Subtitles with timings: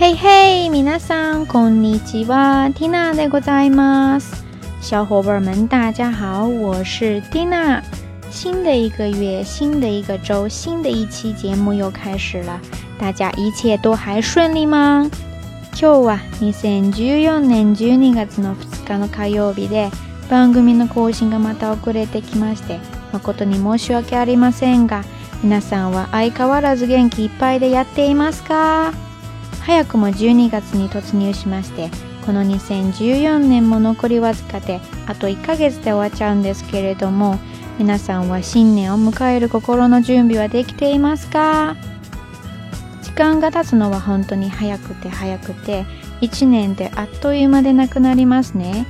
[0.00, 4.42] 嘿嘿，皆さんこんにちは，Tina でございます。
[4.80, 7.82] 小伙伴们，大家好，我是 Tina。
[8.30, 12.58] 新的一个月，新的一个周，新的一期节目又开始了。
[12.98, 15.10] 大家一切都还顺利吗？
[15.74, 19.90] 今日は2014年12月の2日の火曜日で、
[20.30, 22.80] 番組の更新がまた遅れてきまして、
[23.12, 25.04] 誠に申し訳ありませんが、
[25.42, 28.94] 皆さんは相変わらず元気いっぱいでやっていますか？
[29.60, 31.90] 早くも12月に突入しまして
[32.26, 37.38] この2014年も残りわずかであと1ヶ月で終わっちゃうんですけれども
[37.78, 41.76] 皆さんは新年を迎える心の準備はできていますか？
[43.02, 45.84] 時間が経つのは本当に早くて早くて
[46.20, 48.86] 1年であっという間でなくなりますね。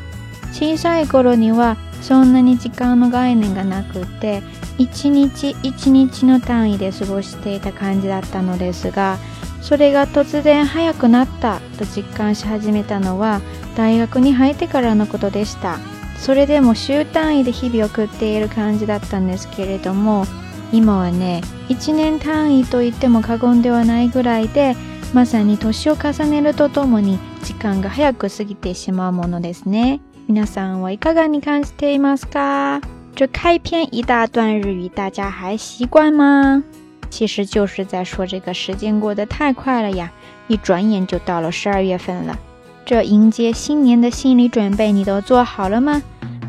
[0.53, 4.43] 小さい頃にはそんなに時間の概念がなくて
[4.79, 9.19] 一日一日の単位で過ごしていた感じだったのですが
[9.61, 13.41] それが突然早くなったと実感し始めたのは
[13.77, 15.79] 大学に入ってからのことでした。
[16.19, 20.27] それでも週単位で日々送っている感じだったんですけれども
[20.71, 24.77] 今はね1年単位と言っても過言ではないぐらいで
[25.15, 30.01] まさに年を重ねるとともに時間が早く過ぎてしまうものですね。
[30.29, 32.81] 皆さんはいかがに感じていますか？
[33.17, 36.63] 这开篇一大段日语大家还习惯吗？
[37.11, 40.11] 其实就是在说这个时间过得太快了呀，
[40.47, 42.39] 一转眼就到了十二月份了。
[42.87, 46.01] 这迎接新年的心理准备你都做好了吗？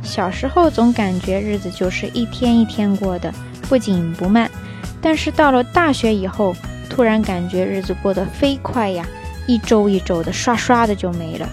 [0.01, 3.33] 小时候总感觉日子就是一天一天过的，
[3.67, 4.49] 不紧不慢。
[5.01, 6.55] 但是到了大学以后，
[6.89, 9.05] 突然感觉日子过得飞快呀，
[9.47, 11.47] 一周一周的刷刷的就没了。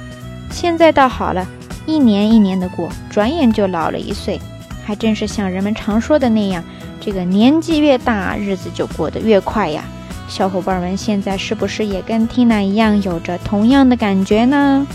[0.51, 1.47] 现在倒好了，
[1.85, 4.41] 一年一年的过，转眼就老了一岁，
[4.85, 6.65] 还真是像人们常说的那样。
[7.09, 9.83] 这个年纪越大，日子就过得越快呀！
[10.29, 14.87] 小伙伴们，现在是不是也跟 Tina 一样有着同样的感觉呢？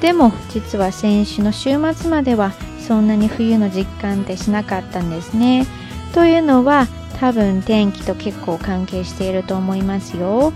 [0.00, 5.64] でも実は先週の週末まではそんなに冬の実感ってしなかったんですね。
[6.12, 6.88] というのは
[7.20, 10.52] 多分天気と結構関係していると思いますよ。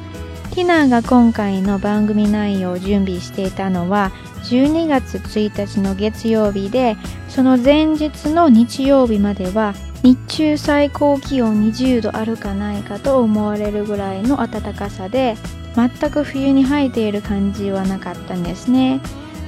[0.55, 4.13] ティナが今回の番組内容を準備していたのは
[4.45, 6.99] 12月1日の月曜日で
[7.31, 15.37] その前日の日曜日までは日中最高気温20度あるかないかと思われるぐらいの暖かさで
[15.75, 18.99] 全く冬に入っている感じはなかったんですね。
[18.99, 19.01] っ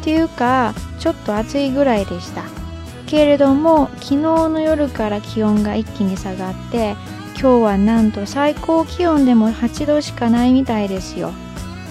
[0.04, 2.44] ていうかちょっと暑いぐらいでした。
[3.06, 6.97] けれども昨日の夜から気温が一気に下がって
[7.39, 11.33] 今日はなんと最高気温でも8度しかないみたいですよ。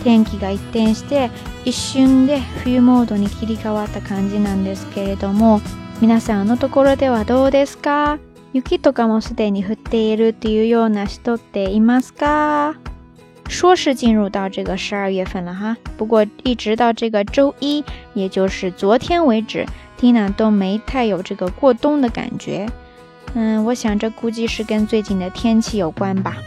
[0.04, 1.30] 天気が一転して
[1.64, 5.62] 一瞬で冬モードに切り替わった感じなんですけれども
[6.02, 8.20] 皆さんのところではどうですか？
[8.52, 12.75] 雪とかもすでに降っているっていうような人っていますか？
[13.48, 17.84] 说是进入到这个十二月份了哈，不过一直到这个周一，
[18.14, 19.66] 也就是昨天为止
[20.00, 22.68] ，Tina 都没太有这个过冬的感觉。
[23.35, 26.38] 嗯，我想这估计是跟最近的天气有关吧。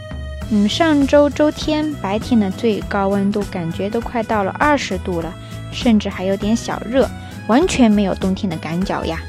[0.49, 5.33] 嗯，上周周天白天的最高温度感觉都快到了二十度了，
[5.71, 7.09] 甚至还有点小热，
[7.47, 9.19] 完全没有冬天的感觉呀。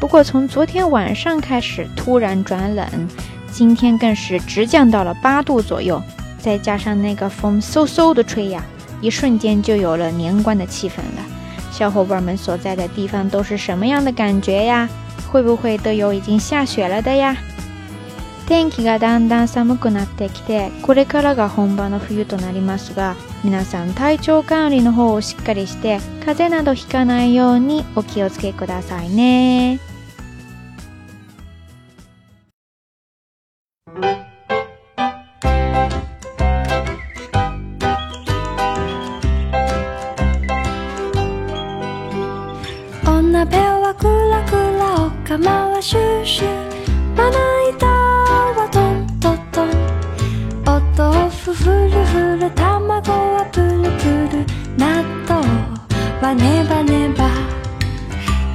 [0.00, 2.86] 不过从昨天晚上开始突然转冷，
[3.52, 6.02] 今天更是直降到了八度左右，
[6.38, 8.64] 再加上那个风嗖嗖的吹呀，
[9.02, 11.22] 一瞬间就有了年关的气氛了。
[11.70, 14.88] 小伙伴们所在的地方都是什么样的感觉呀？
[15.34, 17.36] 会不会都有已经下雪了的呀？
[18.46, 29.80] 天気がだんだん寒くなってきて、これからが本場の冬となりますが、皆さん体調管理の方をしっかりして、風邪などひかないようにお気をつけくださいね。
[45.84, 46.46] シュシュ
[47.14, 47.36] まな
[47.68, 49.38] 板はトントン。
[49.52, 49.68] トン
[50.62, 53.66] お豆腐ふるふる卵はプル
[54.00, 54.46] プル。
[54.78, 55.46] 納豆
[56.22, 57.28] はネバネバ。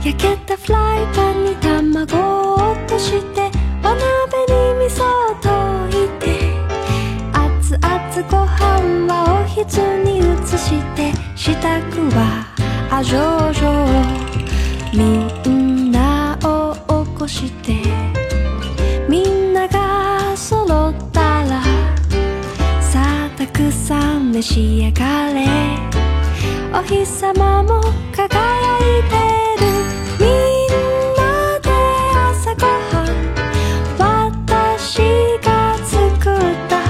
[0.03, 3.51] 焼けたフライパンに卵を落として
[3.83, 4.01] お鍋
[4.49, 5.47] に味噌を溶
[5.87, 6.25] いて。
[7.31, 10.21] 熱々ご飯はおひつに移
[10.57, 11.13] して。
[11.35, 11.61] 支度
[12.17, 12.47] は
[12.89, 13.69] あじょうじょ
[15.35, 15.38] う
[17.29, 17.75] して
[19.07, 21.61] みんなが揃ったら
[22.81, 25.45] さあたくさん召し上がれ。
[26.73, 27.81] お日様も
[28.11, 28.25] 輝
[28.77, 29.15] いて
[29.59, 29.61] る。
[30.19, 30.67] みん
[31.15, 31.19] な
[31.59, 31.69] で
[32.31, 33.07] 朝ごはん
[33.99, 34.97] 私
[35.43, 35.99] が作
[36.31, 36.81] った。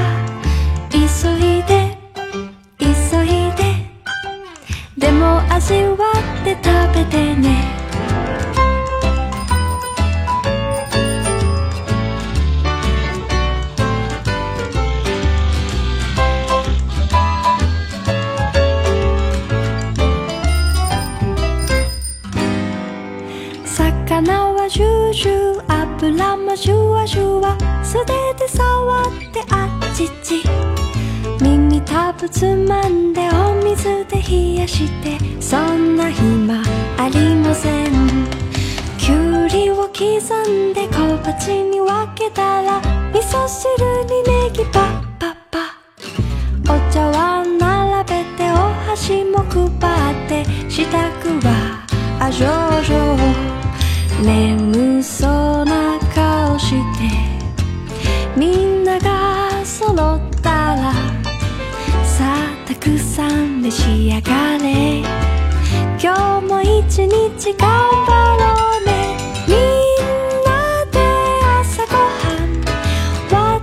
[0.89, 0.97] 急
[1.38, 1.97] いで
[2.80, 2.85] 急
[3.25, 3.27] い
[3.57, 3.59] で。
[4.97, 7.79] でも味わって食べてね。
[25.19, 27.57] はジュ油もジュワジュワ。
[27.83, 30.44] 素手で触ってあっちち。
[31.42, 35.18] 耳たぶつまんでお水で冷やして。
[35.42, 36.62] そんな暇
[36.98, 37.92] ありません。
[38.98, 40.00] きゅうりを刻
[40.48, 42.77] んで小鉢に分けたら
[43.12, 46.74] 味噌汁にネギパッパッパ。
[46.74, 48.56] お茶碗並べてお
[48.88, 49.68] 箸も配
[50.13, 50.98] って支度
[51.42, 51.86] は
[52.21, 52.48] あじょ
[52.80, 53.58] うじょう
[54.24, 56.75] 眠そうな顔して
[58.36, 59.95] みんなが揃っ
[60.42, 60.94] たら
[62.04, 65.01] さあたくさん召し上がれ
[66.01, 67.69] 今日も一日頑
[68.06, 68.44] 張ろ
[68.81, 69.16] うね
[69.48, 69.57] みん
[70.44, 71.00] なで
[71.62, 72.48] 朝ごはん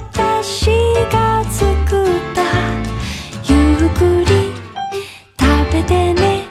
[0.00, 0.70] 私
[1.12, 2.40] が作った
[3.52, 3.54] ゆ
[3.86, 4.32] っくり
[5.38, 6.46] 食べてね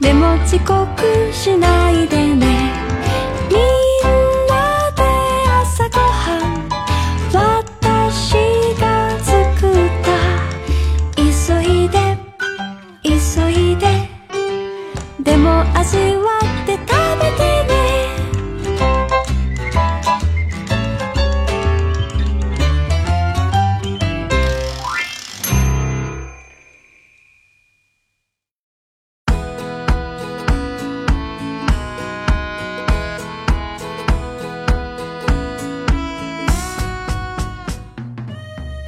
[0.00, 2.69] でも遅刻しないでね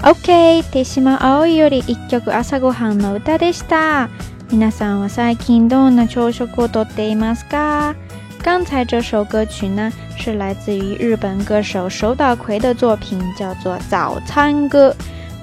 [0.02, 4.10] OK 手島葵より一曲朝ごはんの歌でした
[4.50, 7.94] 皆さんは最近どんな朝食をとっていますか？
[8.42, 14.90] 刚才这首歌曲呢，是来自于日本歌手手岛葵的作品，叫做《早餐歌》。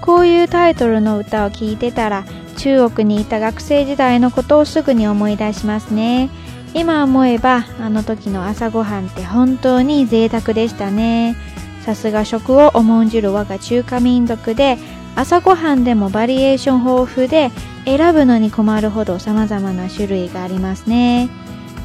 [0.01, 2.25] こういうタイトルの歌を聞いてたら、
[2.57, 6.29] 中国にいた学生時代のことをすぐに思い出しますね。
[6.73, 11.37] 今思えば、あの時の朝ごはんって本当に贅沢でしたね。
[11.85, 14.77] さすが食を重んじる我が中華民族で、
[15.15, 17.51] 朝ごはんでもバリエーション豊富で、
[17.85, 21.29] 選ぶのに困るほど様々な種類がありますね。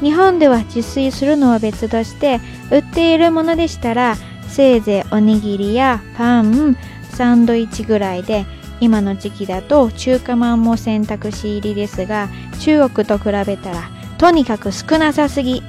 [0.01, 2.39] 日本では自炊するのは別として
[2.71, 6.77] 売っているものでしたらせいぜいおにぎりやパン
[7.09, 8.45] サンドイッチぐらいで
[8.81, 15.63] 今の時期だと中華まんも選択肢入りですが中国と比べたらとにかく少なさすぎ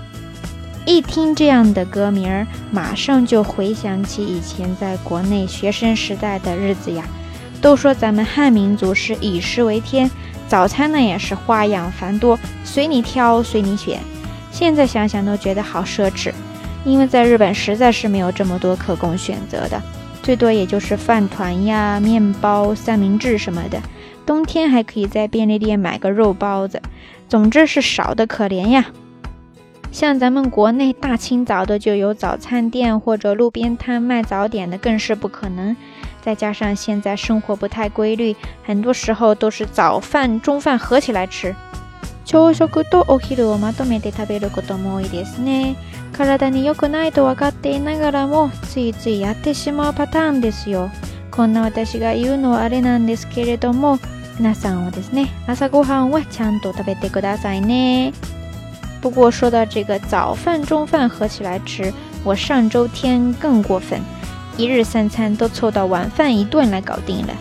[0.86, 7.04] 一听这样的歌名儿，马上就回想起以前在国内学生时代的日子呀。
[7.60, 10.08] 都说咱们汉民族是以食为天，
[10.46, 13.98] 早餐呢也是花样繁多，随你挑，随你选。
[14.52, 16.32] 现在想想都觉得好奢侈，
[16.84, 19.82] 因为在日本实在是没有这么多可供选择的，
[20.22, 23.82] 最多也就是饭团呀、面包、三明治什么的。
[24.24, 26.80] 冬天还可以在便利店买个肉包子，
[27.28, 28.86] 总之是少的可怜呀。
[29.95, 35.75] 像咱们国内大清早的就有早餐店或者路边摊卖早点的，更是不可能。
[36.21, 41.53] 再加上现在生活不太规律，很多时候都是早饭、中饭合起来吃。
[42.23, 45.75] 朝食とお昼をまとめて食べることも多いですね。
[46.13, 50.89] 体に良くないと分かっていながらも、ついついやってしまうパターンですよ。
[51.31, 53.97] こんな私が言うのはあれなんですけれども、
[54.37, 58.13] 皆さんはですね、朝ごはんはちゃんと食べてくださいね。
[59.06, 61.94] 不过说到这个早饭、中饭合起来吃，
[62.24, 64.00] 我上周天更过分，
[64.56, 67.32] 一日三餐都凑到晚饭一顿来搞定了。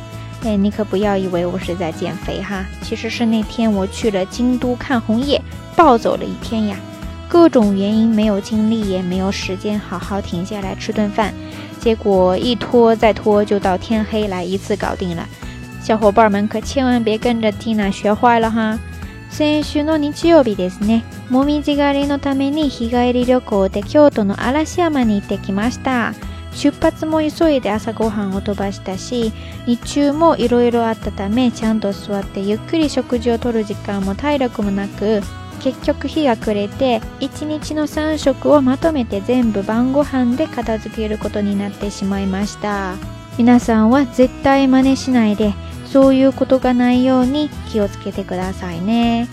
[0.43, 5.41] 哎，你可不要以为我是在减肥哈，其实是那天我去了京都看红叶，
[5.75, 6.77] 暴走了一天呀。
[7.27, 11.33] 各种原因没有精力，也没有时间好好停下来吃顿饭，
[11.79, 15.27] 结果一拖再拖，就到天黑来一次搞定了。
[15.81, 18.77] 小伙伴们可千万别跟着 Tina 学坏了哈！
[19.35, 21.03] 先週の日曜日ですね。
[21.29, 26.13] もみじ狩りのために日帰り旅行で京都の嵐山に行ってきました。
[26.53, 29.33] 出発も急いで朝ごはんを飛ばしたし、
[29.65, 35.19] 日中もいろいろあったため、ちゃんと座ってゆっくり食事をとる時間も体力もなく、
[35.59, 42.93] 結局日が暮れて、1日の3食をまとめて全部晩ご飯で片付けることになってしまいました。
[43.37, 45.53] 皆さんは絶対真似しないで、
[45.95, 49.29] そういうことがないように気をつけてくださいね。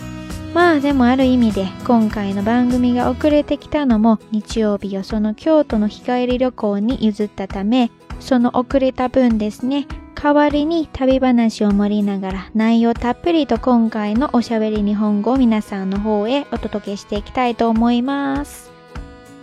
[0.53, 7.91] まあでもある意味で今回の番組が遅れてきたのも日曜日よその京都の日帰り旅行に譲ったため
[8.21, 18.72] その遅れた分ですね代わりに旅話を盛りながら内容たっぷりと今回のおしゃべり日本語を皆さんの方へお届けしていきたいと思います。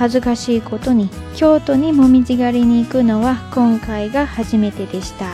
[0.00, 5.26] 恥ずかしいことに京都にもみじ狩りに行くのは今回が初めてでした。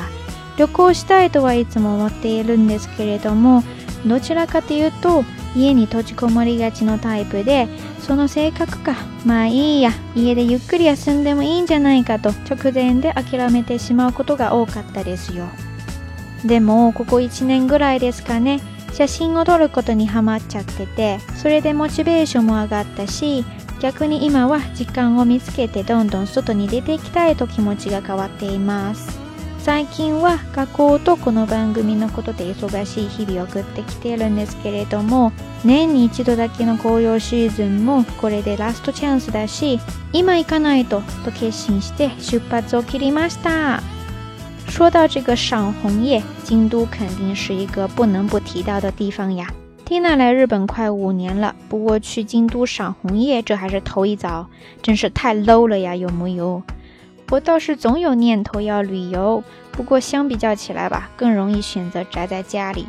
[0.58, 3.62] 旅行したいとはいつも思っているんですけれども
[4.04, 5.22] どちらかというと
[5.54, 7.68] 家に閉じこもりがちのタイプで
[8.00, 15.46] その性格かまあいいや家でゆっくり休んでもいいんじゃないかと直前で諦めてしまうことが多かったですよ。
[16.44, 18.60] でもここ1年ぐらいですかね
[18.92, 23.44] 写真を撮ることにハマっちゃっててそれでモチベーションも上がったし
[23.80, 29.18] 逆に今は時間を見つけてどんどん外に出ていきたいと気持ちが変わっています
[29.58, 35.32] 最近は学校とこの番組のことで忙しい日々を送ってきているんですけれども
[35.64, 39.80] 年に一度だけの紅葉シーズンもこれでラストチャンスだし
[40.12, 43.82] 今行かないとと決心して出発を切りました
[44.68, 49.46] 说到这个赏红叶，京都肯定是一个不能不提到的地方呀。
[49.86, 54.48] Tina 来日本快五年了，不过去京都赏红叶这还是头一遭，
[54.82, 56.60] 真是太 low 了呀，有木有？
[57.30, 62.84] 我倒是总有念头要旅游，不过相比较起来吧，更容易选择宅在家里，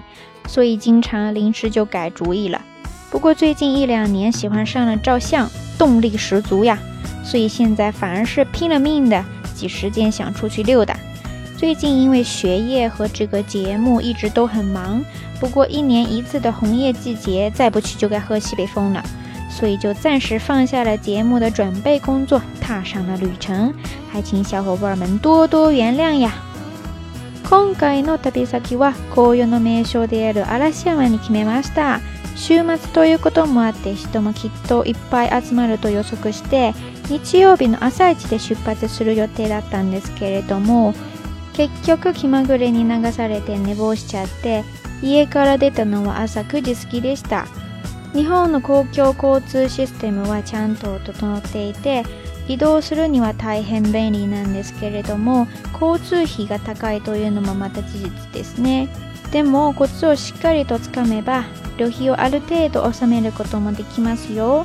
[0.47, 2.59] 所以经常临时就改主意了。
[3.11, 6.79] 不过最近一两年喜欢上了照相，动力十足呀，
[7.23, 9.23] 所以现在反而是拼了命的
[9.53, 10.97] 挤时间想出去溜达。
[11.56, 15.04] 最近因为学业和这个节目一直都很忙，
[15.38, 19.02] 不过一年一次的红叶季节再不去就该喝西北风了，
[19.48, 23.72] 所以就暂时放下了节目的准备工作，踏上了旅程，
[24.10, 26.32] 还请小伙伴们多多原谅呀。
[27.48, 32.00] 今回の旅先は紅葉の名所である嵐山に決めました。
[32.34, 36.72] 週末ということもあって人もきっといっぱい集まると予測して
[37.10, 40.94] 日曜日の朝一で出発する予定だったんですけれども
[41.57, 44.63] 結局気まぐれに流されて寝坊しちゃって
[45.01, 47.47] 家から出たのは朝9時過ぎでした。
[48.13, 52.03] 日本の公共交通システムはちゃんと整っていて
[52.47, 55.47] 移動するには大変便利なんですけれども
[55.79, 58.87] 交通費が高いというのもまた事実ですね。
[59.31, 61.43] でもコツをしっかりとつかめば
[61.77, 64.63] 旅費をある程度収めることもできますよ。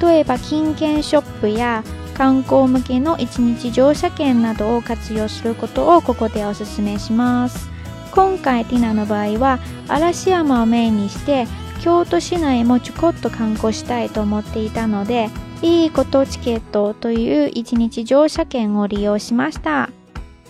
[0.00, 1.84] 例えば金券ショップや
[2.18, 7.70] 観光向けの一日乗車券などを活用することをここでおすすめします。
[8.10, 11.46] 今回ティナの場合は嵐山をメインにして
[11.80, 15.30] 京都市内もちょこっと観光したいと思っていたので
[15.62, 19.90] いいことチケットという一日乗車券を利用しました。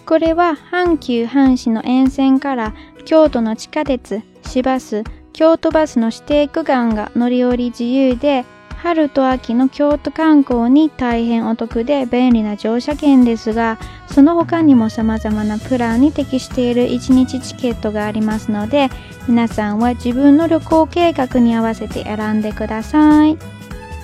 [0.06, 2.72] これは阪急阪神の沿線から
[3.04, 8.46] 京都の地下鉄市バス京都バスの指定区間が乗り降り自由で
[8.80, 18.88] 春と秋の京都観光に大変お得で便利な乗車券ですが、その他にも様々なプランに適している1日チケットがありますので、
[19.26, 23.36] 皆さんは自分の旅行計画に合わせて選んでください。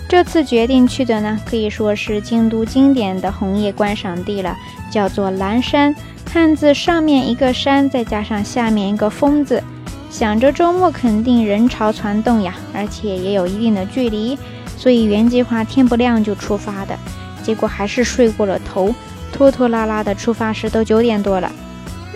[0.08, 4.54] 这次决定去的呢，可以说是京都经典的红叶观赏地了，
[4.90, 5.94] 叫做蓝山，
[6.30, 9.62] 汉字上面一个山，再加上下面一个风字，
[10.10, 14.38] 想着周末肯定人潮攒动呀，而且也有一定的距离。
[14.84, 16.94] 所以原计划天不亮就出发的，
[17.42, 18.94] 结果还是睡过了头，
[19.32, 21.50] 拖拖拉拉的出发时都九点多了。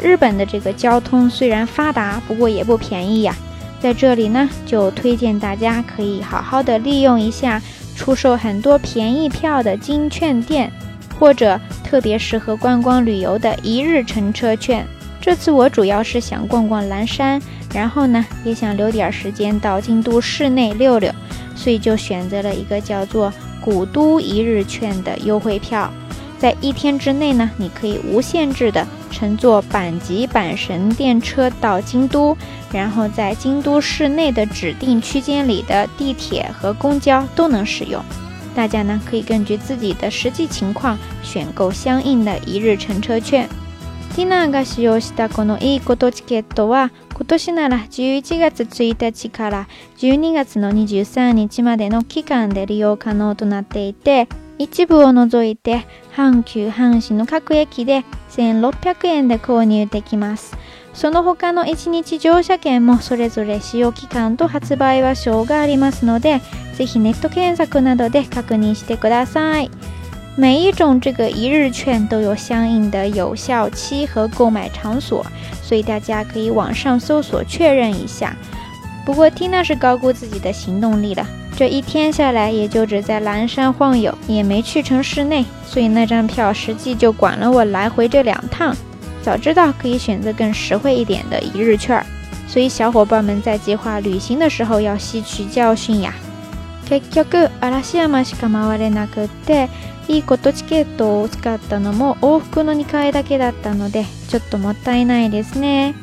[0.02, 3.34] 日本的这个交通虽然发达，不过也不便宜呀。
[3.80, 7.62] 在这里呢，就推荐大家可以好好的利用一下
[7.96, 10.70] 出售很多便宜票的金券店，
[11.18, 14.86] 或者特别适合观光旅游的一日乘车券。
[15.22, 17.40] 这次我主要是想逛逛蓝山，
[17.72, 21.10] 然后呢，也想留点时间到京都市内溜溜，
[21.58, 25.92] 所以就选择了一个叫做“古都一日券”的优惠票。
[26.38, 32.36] 在一天之内呢，你可以无限制的乘坐阪急阪神电车到京都，
[32.72, 38.00] 然后在京都市内的指定区间里的地铁和公交都能使用。
[38.54, 43.48] 大家呢可以根据自己的实际情况选购相应的一日乘车券。
[44.18, 54.26] ティナーが使用したこのいいことチケットは今年なら11月1日から12月の23日までの期間で利用可能となっていて
[54.58, 60.56] 一部を除いて阪急阪神の各駅で1600円で購入できます。
[60.94, 66.40] その他の1日乗車券もそれぞれ使用期間と発売場所がありますので
[66.74, 69.70] ぜひネット検索などで確認してください。
[70.37, 75.23] 每一种这个一日券都有相应的有效期和购买场所，
[75.61, 78.35] 所以大家可以网上搜索确认一下。
[79.05, 88.75] 不过 Tina 是高估自己的行动力了，这一天下来也就只在蓝山晃悠，也没去成市内，所以那张票实际就管了我来回这两趟。
[89.21, 92.03] 早知道可以选择更实惠一点的一日券，
[92.47, 96.13] 所以小伙伴们在计划旅行的时候要吸取教训呀。
[96.89, 99.69] 結局嵐山しか回れなくって。
[100.08, 105.94] いいことチケットを使ったのも往復の2回だけだったのでちょっともったいないですね。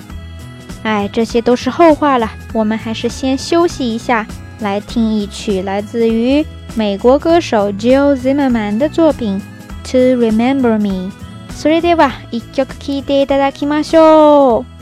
[0.83, 4.27] 哎，这些都是后话了，我们还是先休息一下，
[4.59, 6.45] 来听一曲来自于
[6.75, 9.41] 美国歌手 Jill Zimmerman 的作品
[9.91, 11.09] 《To Remember Me》。
[11.49, 14.74] それでは一曲聴いていただきましょう。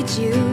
[0.00, 0.49] need you.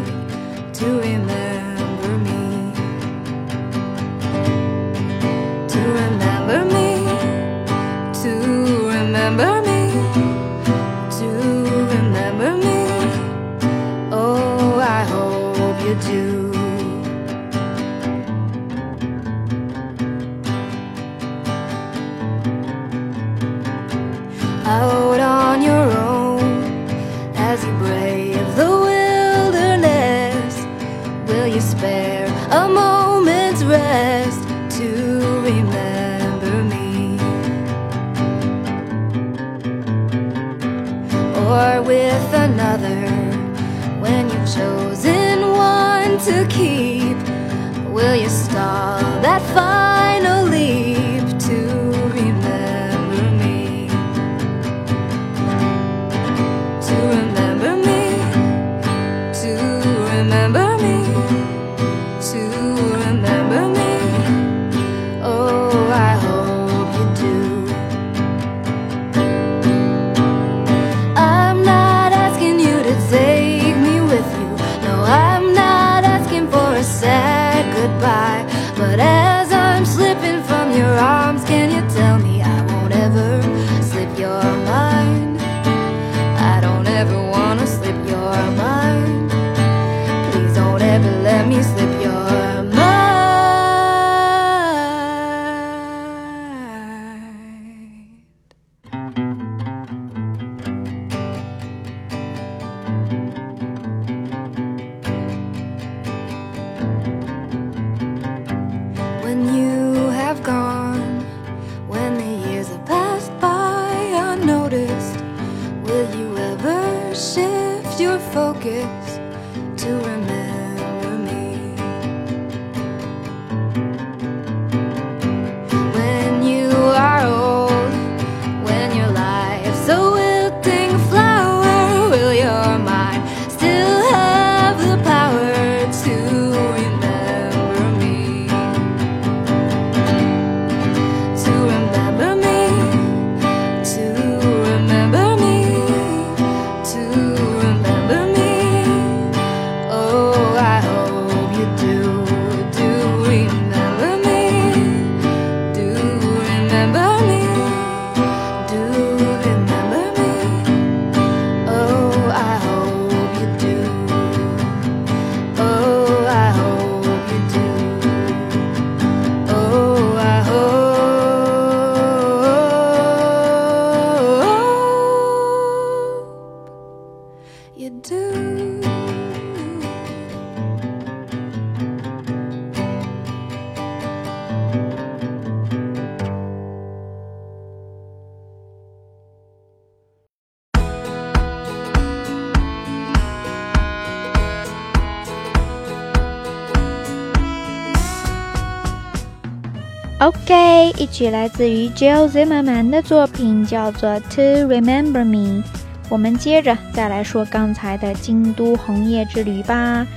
[200.19, 205.61] OK，一曲来自于 Jill Zimmerman 的作品，叫做《To Remember Me》。
[206.09, 210.07] 我们接着再来说刚才的京都红叶之旅吧。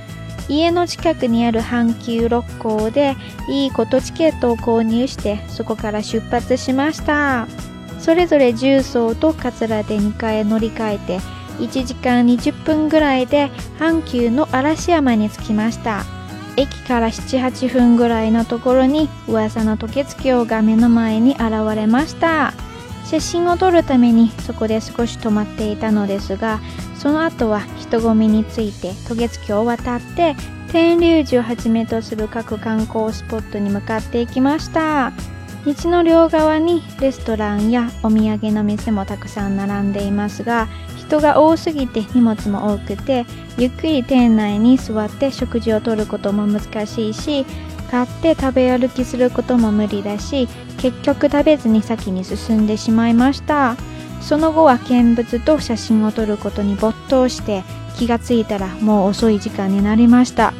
[0.47, 3.15] 家の近くにある阪急六甲で
[3.47, 7.47] いいことチケットを購入してそこから出発しました
[7.99, 11.19] それぞれ重曹と桂で2回乗り換えて
[11.59, 16.03] 1時間20分ぐらいで阪急の嵐山に着きました
[16.57, 22.53] 駅から78分ぐらいのところに噂の渡月橋が目の前に現れました。
[23.05, 26.61] 写真を撮るためにそこで少し泊まっていたのですが
[26.95, 30.35] その後は人混みについて渡月橋を渡って
[30.71, 35.11] 天龍寺をはじめとする各観光スポットに向かっていきました。
[35.65, 40.67] 道の両側にレストランやお土産の店もたくさん並んでいますが
[41.11, 43.25] 人が多すぎて荷物も多くて
[43.57, 47.45] ゆっくり店内に座って食事をとることも難しいし
[47.91, 50.47] 買って食べ歩きすることも無理だし
[50.77, 53.75] 結局食べずに先に進んでしまいました。
[54.21, 57.63] その後は見物と写真を撮ることに没頭して
[57.97, 60.53] 気がついたらもう遅い時間になりました。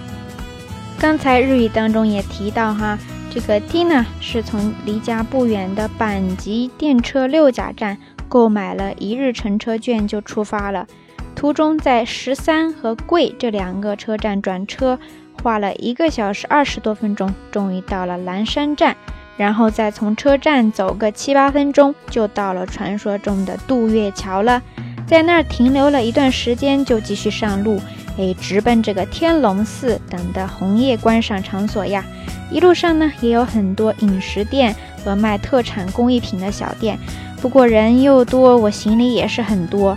[0.99, 2.97] 刚才日语当中也提到哈，
[3.33, 7.97] 这个 Tina 是从离家不远的阪急电车六甲站
[8.31, 10.87] 购买了一日乘车券就出发了，
[11.35, 14.97] 途中在十三和贵这两个车站转车，
[15.43, 18.95] 花了一个小时二十多分钟，终于到了蓝山站，
[19.35, 24.61] 然后再从车站走个七八分钟，就到了传说中的渡月桥了。
[25.05, 27.81] 在那儿停留了一段时间，就继续上路，
[28.17, 32.05] 哎，直奔这个天龙寺等的红叶观赏场所呀。
[32.49, 36.97] 一路上呢，也有很多饮食店和卖特产工艺品的小店。
[37.40, 39.96] 不过人又多，我行李也是很多，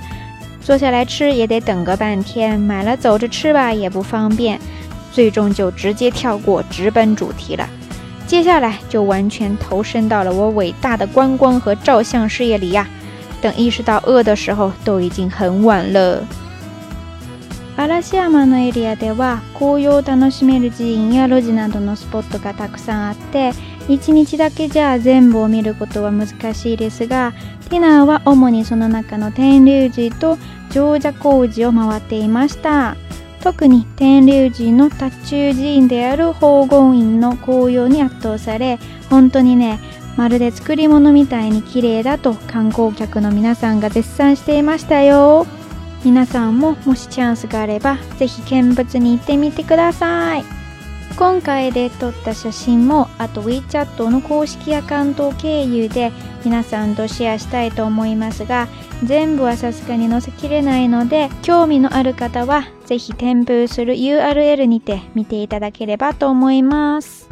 [0.62, 4.60] 坐下来吃也得等个半天，买了走着吃吧也不方便，
[5.12, 7.68] 最终就直接跳过，直奔主题了。
[8.28, 12.88] 接下来就完全投身到了我伟大的观光和照相事业里呀。
[13.42, 16.22] 等意识到饿的时候，都已经很晚了。
[17.78, 23.54] 嵐山のエリアでは紅葉を楽しめる寺院や路地などのスポットがたくさんあって。
[23.89, 27.33] 1日だけじゃ全部を見ることは難しいですが
[27.69, 30.39] ティナーは主にその中の天龍寺と
[30.71, 32.97] 常者工事を回っていました。
[33.43, 38.79] 特に天龍寺の達中寺院である宝厳院の紅葉に圧倒され
[39.11, 39.79] 本当にね
[40.17, 45.47] まるで作り物みたいに綺麗だと観光客の皆さんが絶賛していましたよ。
[46.05, 50.64] 皆さんももしチャンスがあればぜひ見物に行ってみてください。
[51.17, 56.11] 今回で撮った写真もあと WeChat の公式アカウント経由で
[56.45, 58.67] 皆さんとシェアしたいと思いますが
[59.05, 67.29] 全部はさすがに載せきれないので興味のある方はぜひ添付する URL にて見ていただければと思います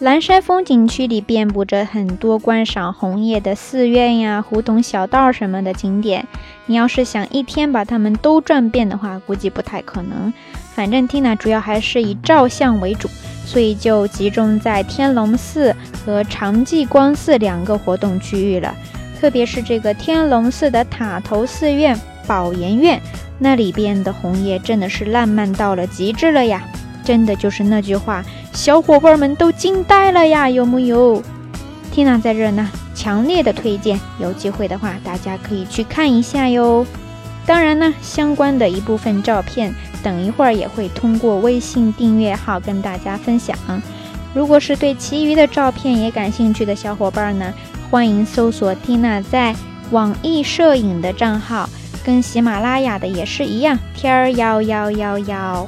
[0.00, 6.26] 蓝山风景区里遍布着很多观赏红叶的寺院呀、胡同小道什么的景点。
[6.66, 10.32] 你要是想一天把它们都转遍的话，估计不太可能。
[10.74, 13.08] 反正 Tina 主要还是以照相为主，
[13.44, 18.74] 所以就集中在天龙寺和长寂光寺两个活动区域了。
[19.20, 23.00] 特别是这个天龙寺的塔头寺院宝岩院，
[23.38, 26.62] 那里边的红叶真的是烂漫到了极致了呀！
[27.04, 31.22] 真的就是那句话，小伙伴们都惊呆了呀，有木有
[31.94, 36.86] ？Tina 在这呢，强烈的推荐，有机会的话大家可以去看一下哟。
[37.45, 39.73] 当然呢，相关的一部分照片。
[40.03, 43.57] 等一会儿也会通过微信订阅号跟大家分享。
[44.33, 47.53] 如果是对其余的照片也感兴趣的小伙伴呢，
[47.89, 49.55] 欢迎搜索 Tina 在
[49.91, 51.67] 网易摄影的账号，
[52.05, 55.67] 跟喜马拉雅的也是一样，天儿幺幺幺幺。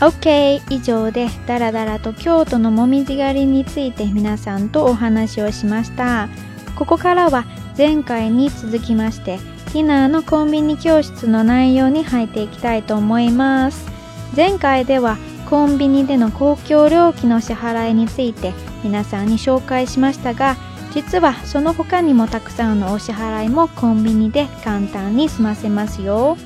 [0.00, 6.28] OK，以上でだらだらと京都のもみじ狩りについて皆さんとお話をしました。
[6.74, 7.44] ここからは
[7.78, 9.38] 前回に続きまして。
[9.75, 13.85] ティナーのコンビニ教室の内容に入っていきたいと思います
[14.33, 15.17] 前回では
[15.49, 18.53] コンビニでの公共料金の支払いについて
[18.85, 20.55] 皆さんに紹介しましたが
[20.93, 26.37] 実はその他にもたくさんのお支払いもコンビニで簡単に済ませますよ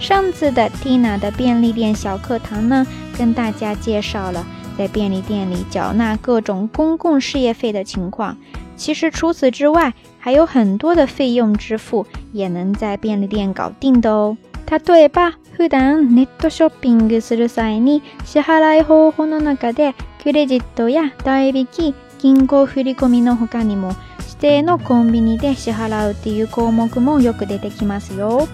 [0.00, 2.84] 上次的 Tina 的便利店小课堂呢，
[3.16, 4.44] 跟大家介绍了
[4.76, 8.36] 在便利店里缴纳各种公共事业费的情况。
[8.74, 14.36] 其实除此之外，还有很多的费用支付也能在便利店搞定的哦。
[14.70, 28.46] 例えば、普段ネットショッピングする際に支払い方法の中でクレジットや代引き、銀行振込の他にも指定のコンビニで支払うっていう項目もよく出てきますよ。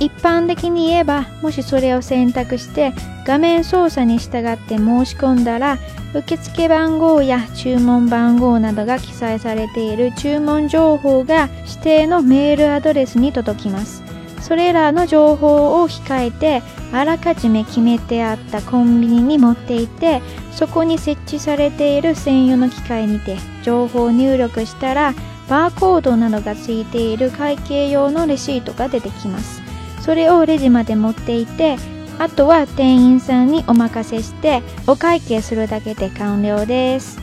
[0.00, 2.92] 一般的に言えば、もしそれを選択して
[3.26, 5.78] 画面操作に従って申し込んだら
[6.14, 14.02] 受付番号や注文番号などが記載されている注文情報が指定のメールアドレスに届きます。
[14.40, 25.14] それらの情報を控えてあらかじめ決めてあったコンビニに持っていてそこに設置されている専用の機械にて情報を入力したら
[25.48, 29.59] バーコードなどがついている会計用のレシートが出てきます。
[30.00, 31.76] それをレジまで持っていて
[32.18, 37.20] あとは店員さんにお任せしてお会計するだけで完了です。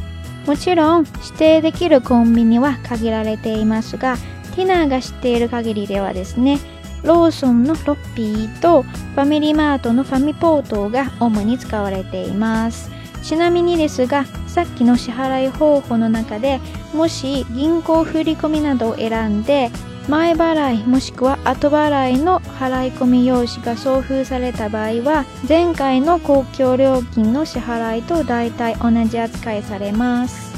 [0.48, 4.16] もちろん指定できるコンビニは限られていますが
[4.56, 6.60] ティナーが知っている限りではですね
[7.04, 12.90] ローソンのロッピーとファミリーマートのファミポートが主に使われています。
[13.24, 16.62] ちなみにですがさっきの支払い方法の中で
[16.94, 19.70] もし銀行振込などを選んで
[20.09, 30.53] 前払いもしくは後払いの払い込み用紙が送付された場合は前回の公共料金の支払いと大体同じ扱いされます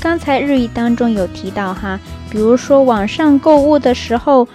[0.00, 1.98] 刚才日语当中有提到哈，
[2.30, 4.46] 比如说网上购物的时候，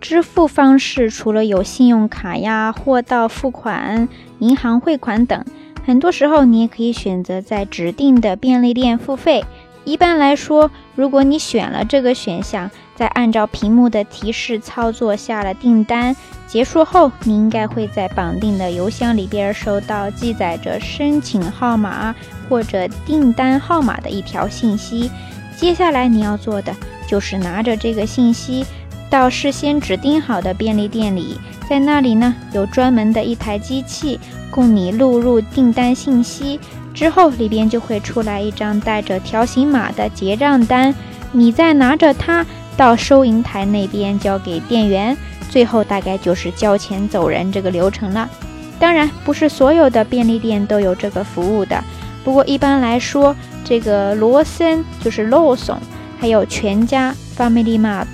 [0.00, 5.44] 支付方式除了有信用卡呀、货到付款、银行汇款等，
[5.86, 9.44] 很多时候你也可以选择在指定的便利店付费。
[9.89, 22.13] 一般来说，如果你选了这个选项，再按照屏幕的提示操作下了订单，结束后你应该会在绑定的邮箱里边收到记载着申请号码
[22.47, 25.09] 或者订单号码的一条信息。
[25.57, 26.71] 接下来你要做的
[27.07, 28.63] 就是拿着这个信息
[29.09, 34.19] 到事先指定好的便利店里，在那里呢有专门的一台机器
[34.51, 36.59] 供你录入订单信息，
[36.99, 40.93] 之后里边就会出来一张带着条形码的结账单，
[41.31, 42.45] 你再拿着它。
[42.75, 45.15] 到收银台那边交给店员，
[45.49, 48.29] 最后大概就是交钱走人这个流程了。
[48.77, 51.81] 当然，不是所有的便利店都有这个服务的。
[52.25, 53.33] 不过一般来说，
[53.63, 55.77] 这个罗森就是 Lawson，
[56.19, 58.07] 还有全家 Family Mart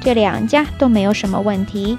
[0.00, 1.96] 这两家都没有什么问题。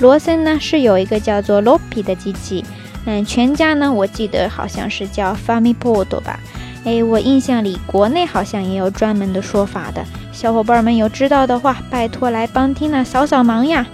[0.00, 2.64] 罗森呢是有一个叫做 Lopi 的机器，
[3.04, 6.38] 嗯，全家呢我记得好像是叫 Family Port 吧。
[6.84, 10.04] 哎，我印象里国内好像也有专门的说法的。
[10.32, 13.86] 小伙伴们有知道的话，拜托来帮 Tina 扫扫盲呀！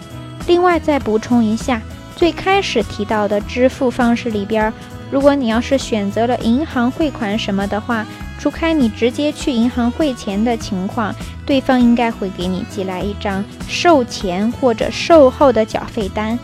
[0.47, 1.83] 另外再补充一下，
[2.17, 4.73] 最开始提到的支付方式里边，
[5.11, 8.07] 如果你要是选择了银行汇款什么的话，
[8.39, 16.39] 除开你直接去银行汇钱的情况，对方应该会给你寄来一张售前或者售后的缴费单。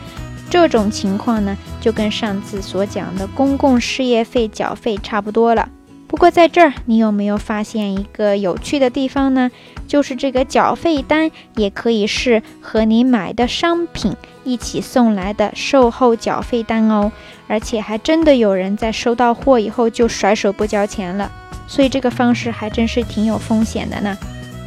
[0.54, 5.68] 这种情况呢，就跟上次所讲的公共事业费缴费差不多了。
[6.06, 9.50] 不过在这儿，你有没有发现一个有趣的地方呢？
[9.88, 14.14] 就是这个缴费单也可以是和你买的商品
[14.44, 17.10] 一起送来的售后缴费单哦，
[17.48, 21.32] 而且还真的有人在收到货以后就甩手不交钱了，
[21.66, 24.16] 所以这个方式还真是挺有风险的呢。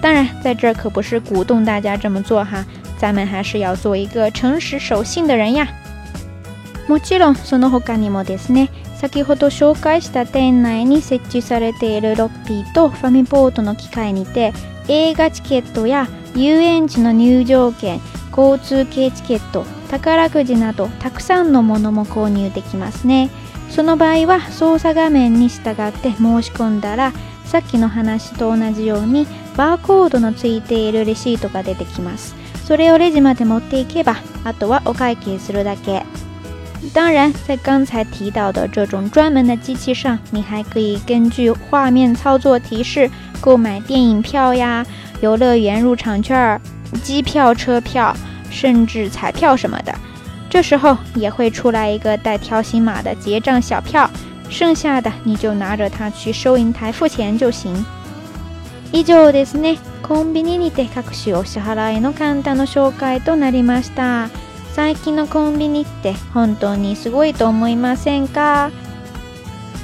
[0.01, 2.65] 当然，在这儿可不是鼓动大家这么做哈，
[2.97, 5.67] 咱们还是要做一个诚实守信的人呀。
[6.87, 8.69] もちろんその他にもですね。
[8.97, 14.53] 先ほど紹介した店内に設置されているロッピーとファミポートの機械にて
[14.87, 18.01] 映画チケットや遊園地の入場券
[18.35, 23.29] 交通系チケット宝くじなどたくさんのものも購入できますね
[23.69, 27.13] その場合は操作画面に従って申し込んだら
[27.45, 32.35] さっきの話と同じようにバーコードのついているレシートが出てきます
[32.66, 36.04] それをレジまで持っていけばあとはお会計するだけ
[36.92, 43.08] 当然，在刚才提到的这种专门的机器上，你还可以根据画面操作提示
[43.40, 44.84] 购买电影票呀、
[45.20, 46.60] 游乐园入场券、
[47.02, 48.12] 机票、车票，
[48.50, 49.94] 甚至彩票什么的。
[50.50, 54.10] 这时候也会出来一个带条形码的结账小票，
[54.50, 57.72] 剩下的你就拿着它去收银台付钱就行。
[58.93, 59.77] 以上ですね。
[60.03, 64.29] コンビニにて各種お支払いの簡単の紹介となりました。
[64.73, 68.71] 最近のコンビニって本当にすごいと思いませんか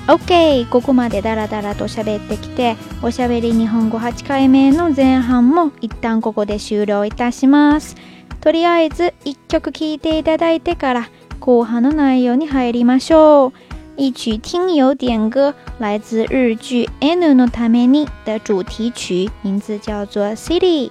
[0.07, 0.69] ?OK!
[0.69, 7.95] ここまでダラダラと喋ってきて、おしゃべり日本語8回目の前半も一旦ここで終了いたします。
[8.39, 13.72] とりあえず1曲聴いていただいてから後半の内容に入りましょう。
[13.96, 20.86] 一曲听友点歌，来自日剧《N のために》的主题曲，名字叫做《City》。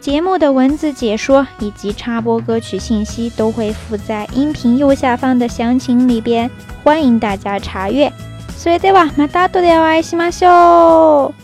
[0.00, 6.50] 节目的文字解说以及插播歌曲信息都会附在音频右下方的详情里边，
[6.82, 8.10] 欢迎大家查阅。
[8.56, 11.34] それではまた後でお会いしましょ